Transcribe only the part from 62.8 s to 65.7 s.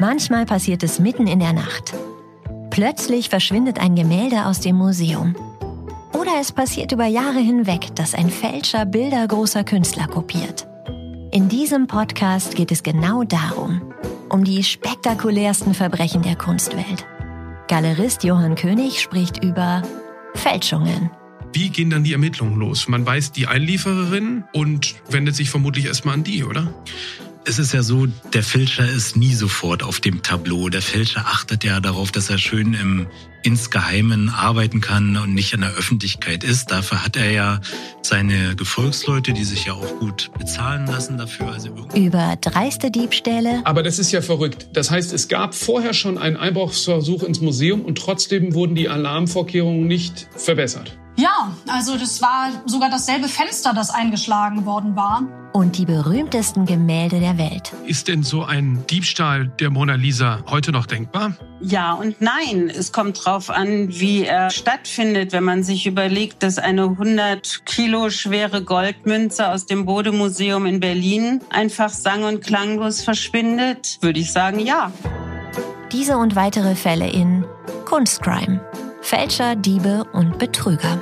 kommt drauf an, wie er stattfindet. Wenn man